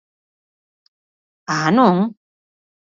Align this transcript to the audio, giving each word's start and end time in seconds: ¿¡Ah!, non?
¿¡Ah!, 1.57 1.69
non? 1.77 1.97